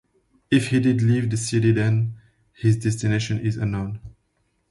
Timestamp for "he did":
0.69-1.03